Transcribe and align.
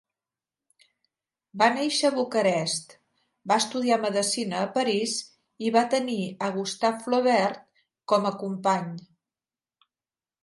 Va 1.61 1.65
néixer 1.73 2.09
a 2.09 2.13
Bucarest, 2.15 2.95
va 3.51 3.57
estudiar 3.63 3.99
medicina 4.05 4.57
a 4.61 4.69
París 4.77 5.13
i 5.67 5.71
va 5.75 5.83
tenir 5.95 6.17
a 6.45 6.49
Gustave 6.55 7.03
Flaubert 7.09 7.61
com 8.13 8.25
a 8.31 8.35
company. 8.45 8.89